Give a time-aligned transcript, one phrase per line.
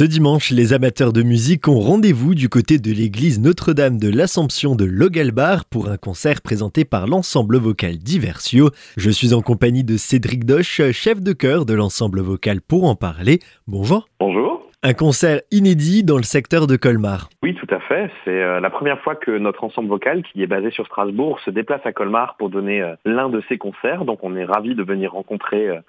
[0.00, 4.74] Ce dimanche, les amateurs de musique ont rendez-vous du côté de l'église Notre-Dame de l'Assomption
[4.74, 8.70] de Logalbar pour un concert présenté par l'ensemble vocal Diversio.
[8.96, 12.94] Je suis en compagnie de Cédric Doche, chef de chœur de l'ensemble vocal pour en
[12.94, 13.40] parler.
[13.68, 14.08] Bonjour.
[14.20, 14.62] Bonjour.
[14.82, 17.28] Un concert inédit dans le secteur de Colmar.
[17.42, 18.10] Oui, tout à fait.
[18.24, 21.50] C'est euh, la première fois que notre ensemble vocal, qui est basé sur Strasbourg, se
[21.50, 24.06] déplace à Colmar pour donner euh, l'un de ses concerts.
[24.06, 25.80] Donc on est ravis de venir rencontrer euh,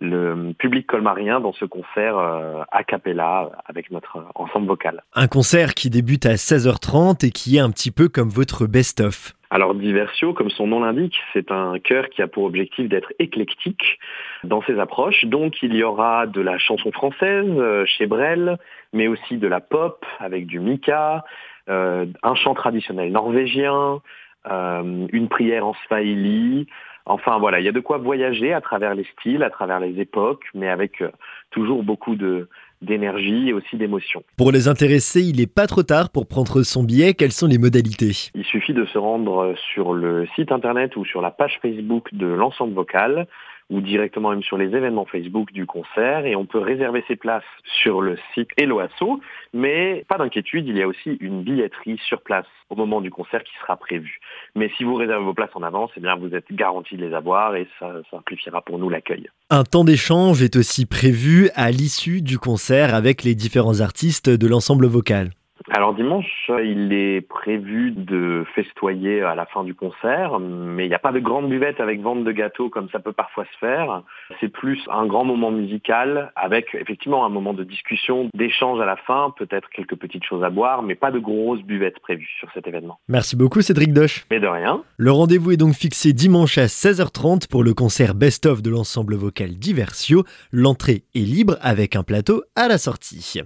[0.00, 5.02] le public colmarien dans ce concert euh, a cappella avec notre ensemble vocal.
[5.14, 9.34] Un concert qui débute à 16h30 et qui est un petit peu comme votre best-of.
[9.50, 13.98] Alors Diversio, comme son nom l'indique, c'est un chœur qui a pour objectif d'être éclectique
[14.44, 15.24] dans ses approches.
[15.24, 18.58] Donc il y aura de la chanson française euh, chez Brel,
[18.92, 21.24] mais aussi de la pop avec du Mika,
[21.70, 24.00] euh, un chant traditionnel norvégien,
[24.50, 26.66] euh, une prière en swahili,
[27.08, 29.98] Enfin voilà, il y a de quoi voyager à travers les styles, à travers les
[30.00, 31.10] époques, mais avec euh,
[31.50, 32.48] toujours beaucoup de
[32.80, 34.22] d'énergie et aussi d'émotion.
[34.36, 37.14] Pour les intéressés, il n'est pas trop tard pour prendre son billet.
[37.14, 38.30] Quelles sont les modalités?
[38.36, 42.26] Il suffit de se rendre sur le site internet ou sur la page Facebook de
[42.26, 43.26] l'ensemble vocal
[43.70, 47.44] ou directement même sur les événements Facebook du concert et on peut réserver ses places
[47.82, 49.20] sur le site Eloasso,
[49.52, 53.42] mais pas d'inquiétude, il y a aussi une billetterie sur place au moment du concert
[53.44, 54.20] qui sera prévu.
[54.54, 57.14] Mais si vous réservez vos places en avance, eh bien vous êtes garanti de les
[57.14, 59.28] avoir et ça simplifiera pour nous l'accueil.
[59.50, 64.46] Un temps d'échange est aussi prévu à l'issue du concert avec les différents artistes de
[64.46, 65.30] l'ensemble vocal.
[65.78, 70.94] Alors dimanche, il est prévu de festoyer à la fin du concert, mais il n'y
[70.96, 74.02] a pas de grande buvette avec vente de gâteaux comme ça peut parfois se faire.
[74.40, 78.96] C'est plus un grand moment musical avec effectivement un moment de discussion, d'échange à la
[78.96, 82.66] fin, peut-être quelques petites choses à boire, mais pas de grosses buvettes prévues sur cet
[82.66, 82.98] événement.
[83.06, 84.26] Merci beaucoup Cédric Doche.
[84.32, 84.82] Mais de rien.
[84.96, 89.50] Le rendez-vous est donc fixé dimanche à 16h30 pour le concert best-of de l'ensemble vocal
[89.50, 90.24] Diversio.
[90.50, 93.42] L'entrée est libre avec un plateau à la sortie.